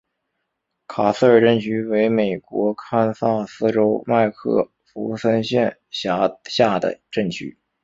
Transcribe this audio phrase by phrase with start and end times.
[0.87, 7.55] 卡斯尔镇区为美国堪萨斯州麦克弗森县辖下的镇区。